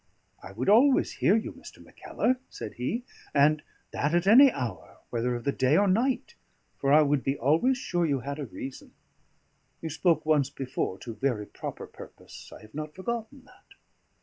"I 0.41 0.51
would 0.51 0.67
always 0.67 1.11
hear 1.11 1.35
you, 1.35 1.53
Mr. 1.53 1.77
Mackellar," 1.77 2.37
said 2.49 2.73
he, 2.73 3.03
"and 3.35 3.61
that 3.91 4.15
at 4.15 4.25
any 4.25 4.51
hour, 4.51 4.97
whether 5.11 5.35
of 5.35 5.43
the 5.43 5.51
day 5.51 5.77
or 5.77 5.87
night, 5.87 6.33
for 6.79 6.91
I 6.91 7.03
would 7.03 7.23
be 7.23 7.37
always 7.37 7.77
sure 7.77 8.07
you 8.07 8.21
had 8.21 8.39
a 8.39 8.47
reason. 8.47 8.93
You 9.79 9.91
spoke 9.91 10.25
once 10.25 10.49
before 10.49 10.97
to 11.01 11.13
very 11.13 11.45
proper 11.45 11.85
purpose; 11.85 12.51
I 12.51 12.61
have 12.61 12.73
not 12.73 12.95
forgotten 12.95 13.43
that." 13.45 13.75